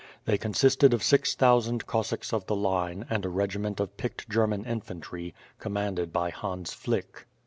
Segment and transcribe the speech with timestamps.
[0.25, 4.65] They consisted of six thousand Cossacks of the Line and a regiment of picked German
[4.65, 7.27] infantry, comanded by Hans Flick.